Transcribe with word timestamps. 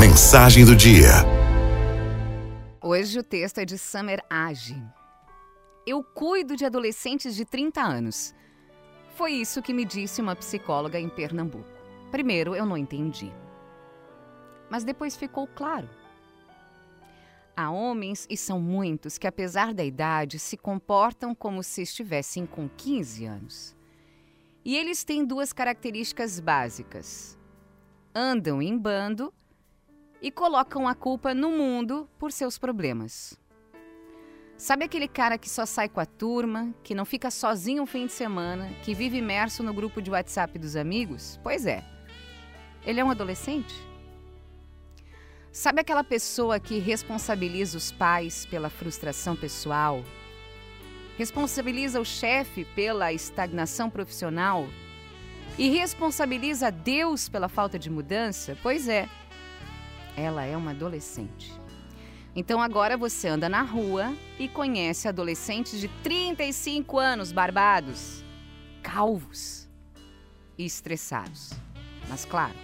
Mensagem 0.00 0.64
do 0.64 0.74
dia. 0.74 1.10
Hoje 2.82 3.18
o 3.18 3.22
texto 3.22 3.58
é 3.58 3.66
de 3.66 3.76
Summer 3.76 4.24
Age. 4.30 4.82
Eu 5.86 6.02
cuido 6.02 6.56
de 6.56 6.64
adolescentes 6.64 7.36
de 7.36 7.44
30 7.44 7.82
anos. 7.82 8.34
Foi 9.14 9.32
isso 9.32 9.60
que 9.60 9.74
me 9.74 9.84
disse 9.84 10.22
uma 10.22 10.34
psicóloga 10.34 10.98
em 10.98 11.06
Pernambuco. 11.06 11.68
Primeiro, 12.10 12.56
eu 12.56 12.64
não 12.64 12.78
entendi. 12.78 13.30
Mas 14.70 14.84
depois 14.84 15.18
ficou 15.18 15.46
claro. 15.46 15.86
Há 17.54 17.70
homens, 17.70 18.26
e 18.30 18.38
são 18.38 18.58
muitos, 18.58 19.18
que 19.18 19.26
apesar 19.26 19.74
da 19.74 19.84
idade 19.84 20.38
se 20.38 20.56
comportam 20.56 21.34
como 21.34 21.62
se 21.62 21.82
estivessem 21.82 22.46
com 22.46 22.70
15 22.70 23.26
anos. 23.26 23.76
E 24.64 24.78
eles 24.78 25.04
têm 25.04 25.26
duas 25.26 25.52
características 25.52 26.40
básicas: 26.40 27.38
andam 28.14 28.62
em 28.62 28.78
bando 28.78 29.30
e 30.20 30.30
colocam 30.30 30.86
a 30.86 30.94
culpa 30.94 31.34
no 31.34 31.50
mundo 31.50 32.08
por 32.18 32.32
seus 32.32 32.58
problemas. 32.58 33.38
Sabe 34.56 34.84
aquele 34.84 35.08
cara 35.08 35.38
que 35.38 35.48
só 35.48 35.64
sai 35.64 35.88
com 35.88 36.00
a 36.00 36.04
turma, 36.04 36.74
que 36.82 36.94
não 36.94 37.06
fica 37.06 37.30
sozinho 37.30 37.82
um 37.82 37.86
fim 37.86 38.04
de 38.06 38.12
semana, 38.12 38.70
que 38.82 38.94
vive 38.94 39.16
imerso 39.16 39.62
no 39.62 39.72
grupo 39.72 40.02
de 40.02 40.10
WhatsApp 40.10 40.58
dos 40.58 40.76
amigos? 40.76 41.40
Pois 41.42 41.64
é. 41.64 41.82
Ele 42.84 43.00
é 43.00 43.04
um 43.04 43.10
adolescente? 43.10 43.74
Sabe 45.50 45.80
aquela 45.80 46.04
pessoa 46.04 46.60
que 46.60 46.78
responsabiliza 46.78 47.76
os 47.78 47.90
pais 47.90 48.44
pela 48.46 48.68
frustração 48.68 49.34
pessoal? 49.34 50.04
Responsabiliza 51.16 52.00
o 52.00 52.04
chefe 52.04 52.64
pela 52.64 53.12
estagnação 53.12 53.90
profissional? 53.90 54.68
E 55.58 55.70
responsabiliza 55.70 56.70
Deus 56.70 57.28
pela 57.28 57.48
falta 57.48 57.78
de 57.78 57.90
mudança? 57.90 58.56
Pois 58.62 58.88
é. 58.88 59.08
Ela 60.20 60.44
é 60.44 60.54
uma 60.54 60.72
adolescente. 60.72 61.50
Então 62.36 62.60
agora 62.60 62.94
você 62.94 63.26
anda 63.26 63.48
na 63.48 63.62
rua 63.62 64.14
e 64.38 64.48
conhece 64.48 65.08
adolescentes 65.08 65.80
de 65.80 65.88
35 66.02 66.98
anos 66.98 67.32
barbados, 67.32 68.22
calvos 68.82 69.66
e 70.58 70.66
estressados. 70.66 71.52
Mas 72.06 72.26
claro, 72.26 72.54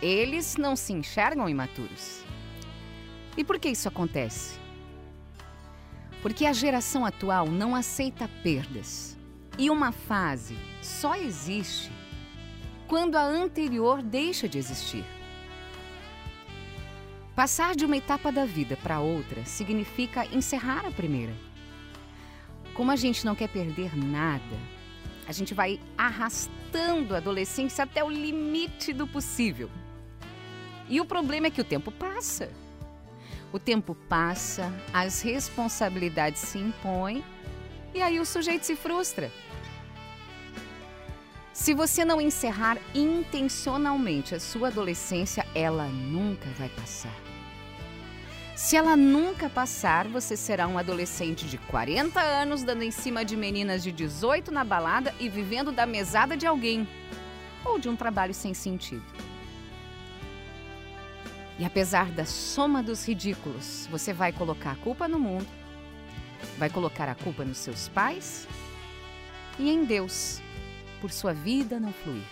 eles 0.00 0.56
não 0.56 0.74
se 0.74 0.94
enxergam 0.94 1.50
imaturos. 1.50 2.24
E 3.36 3.44
por 3.44 3.58
que 3.58 3.68
isso 3.68 3.86
acontece? 3.86 4.58
Porque 6.22 6.46
a 6.46 6.52
geração 6.54 7.04
atual 7.04 7.46
não 7.46 7.76
aceita 7.76 8.26
perdas. 8.42 9.18
E 9.58 9.68
uma 9.68 9.92
fase 9.92 10.56
só 10.80 11.14
existe 11.14 11.92
quando 12.88 13.16
a 13.16 13.22
anterior 13.22 14.02
deixa 14.02 14.48
de 14.48 14.56
existir. 14.56 15.04
Passar 17.34 17.74
de 17.74 17.86
uma 17.86 17.96
etapa 17.96 18.30
da 18.30 18.44
vida 18.44 18.76
para 18.76 19.00
outra 19.00 19.42
significa 19.46 20.26
encerrar 20.26 20.86
a 20.86 20.90
primeira. 20.90 21.32
Como 22.74 22.90
a 22.90 22.96
gente 22.96 23.24
não 23.24 23.34
quer 23.34 23.48
perder 23.48 23.96
nada, 23.96 24.58
a 25.26 25.32
gente 25.32 25.54
vai 25.54 25.80
arrastando 25.96 27.14
a 27.14 27.18
adolescência 27.18 27.84
até 27.84 28.04
o 28.04 28.10
limite 28.10 28.92
do 28.92 29.06
possível. 29.06 29.70
E 30.90 31.00
o 31.00 31.06
problema 31.06 31.46
é 31.46 31.50
que 31.50 31.60
o 31.60 31.64
tempo 31.64 31.90
passa. 31.90 32.50
O 33.50 33.58
tempo 33.58 33.94
passa, 33.94 34.70
as 34.92 35.22
responsabilidades 35.22 36.42
se 36.42 36.58
impõem 36.58 37.24
e 37.94 38.02
aí 38.02 38.20
o 38.20 38.26
sujeito 38.26 38.64
se 38.64 38.76
frustra. 38.76 39.32
Se 41.62 41.74
você 41.74 42.04
não 42.04 42.20
encerrar 42.20 42.76
intencionalmente 42.92 44.34
a 44.34 44.40
sua 44.40 44.66
adolescência, 44.66 45.46
ela 45.54 45.86
nunca 45.86 46.50
vai 46.58 46.68
passar. 46.68 47.14
Se 48.56 48.76
ela 48.76 48.96
nunca 48.96 49.48
passar, 49.48 50.08
você 50.08 50.36
será 50.36 50.66
um 50.66 50.76
adolescente 50.76 51.46
de 51.46 51.58
40 51.58 52.20
anos 52.20 52.64
dando 52.64 52.82
em 52.82 52.90
cima 52.90 53.24
de 53.24 53.36
meninas 53.36 53.80
de 53.80 53.92
18 53.92 54.50
na 54.50 54.64
balada 54.64 55.14
e 55.20 55.28
vivendo 55.28 55.70
da 55.70 55.86
mesada 55.86 56.36
de 56.36 56.48
alguém 56.48 56.84
ou 57.64 57.78
de 57.78 57.88
um 57.88 57.94
trabalho 57.94 58.34
sem 58.34 58.52
sentido. 58.52 59.06
E 61.60 61.64
apesar 61.64 62.10
da 62.10 62.24
soma 62.24 62.82
dos 62.82 63.06
ridículos, 63.06 63.86
você 63.88 64.12
vai 64.12 64.32
colocar 64.32 64.72
a 64.72 64.76
culpa 64.82 65.06
no 65.06 65.20
mundo, 65.20 65.46
vai 66.58 66.68
colocar 66.68 67.08
a 67.08 67.14
culpa 67.14 67.44
nos 67.44 67.58
seus 67.58 67.86
pais 67.86 68.48
e 69.60 69.70
em 69.70 69.84
Deus 69.84 70.42
por 71.02 71.10
sua 71.10 71.34
vida 71.34 71.80
não 71.80 71.92
fluir. 71.92 72.22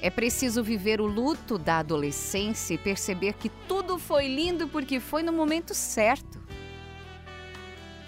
É 0.00 0.08
preciso 0.08 0.62
viver 0.62 1.00
o 1.00 1.06
luto 1.06 1.58
da 1.58 1.78
adolescência 1.78 2.74
e 2.74 2.78
perceber 2.78 3.32
que 3.34 3.48
tudo 3.66 3.98
foi 3.98 4.28
lindo 4.28 4.68
porque 4.68 5.00
foi 5.00 5.24
no 5.24 5.32
momento 5.32 5.74
certo. 5.74 6.40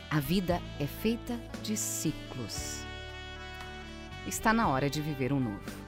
A 0.09 0.21
vida 0.21 0.63
é 0.79 0.87
feita 0.87 1.37
de 1.65 1.77
ciclos. 1.77 2.85
Está 4.25 4.53
na 4.53 4.69
hora 4.69 4.89
de 4.89 5.01
viver 5.01 5.33
um 5.33 5.41
novo. 5.41 5.85